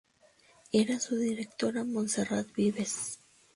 [0.71, 3.19] Era su directora Monserrat Vives.